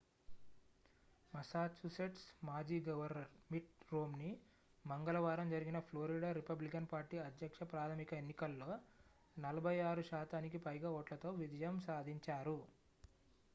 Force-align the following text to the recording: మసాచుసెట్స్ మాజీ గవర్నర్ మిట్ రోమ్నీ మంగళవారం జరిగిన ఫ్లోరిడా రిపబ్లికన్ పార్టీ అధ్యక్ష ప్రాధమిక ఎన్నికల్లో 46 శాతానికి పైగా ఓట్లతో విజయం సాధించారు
మసాచుసెట్స్ 1.33 2.23
మాజీ 2.43 2.77
గవర్నర్ 2.87 3.29
మిట్ 3.51 3.83
రోమ్నీ 3.91 4.31
మంగళవారం 4.85 5.49
జరిగిన 5.53 5.79
ఫ్లోరిడా 5.79 6.31
రిపబ్లికన్ 6.31 6.91
పార్టీ 6.93 7.19
అధ్యక్ష 7.25 7.59
ప్రాధమిక 7.73 8.13
ఎన్నికల్లో 8.13 8.69
46 9.37 10.07
శాతానికి 10.09 10.61
పైగా 10.65 10.91
ఓట్లతో 10.97 11.31
విజయం 11.43 11.77
సాధించారు 11.81 12.57